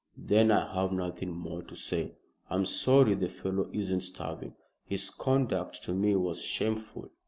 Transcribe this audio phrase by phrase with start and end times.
[0.17, 2.15] "Then I have nothing more to say.
[2.49, 4.55] I'm sorry the fellow isn't starving.
[4.83, 7.11] His conduct to me was shameful."